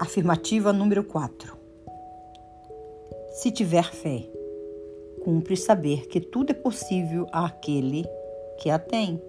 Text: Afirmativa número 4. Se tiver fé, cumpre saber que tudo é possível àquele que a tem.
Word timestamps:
Afirmativa 0.00 0.72
número 0.72 1.04
4. 1.04 1.54
Se 3.34 3.50
tiver 3.50 3.84
fé, 3.84 4.26
cumpre 5.22 5.58
saber 5.58 6.08
que 6.08 6.22
tudo 6.22 6.52
é 6.52 6.54
possível 6.54 7.26
àquele 7.30 8.06
que 8.58 8.70
a 8.70 8.78
tem. 8.78 9.22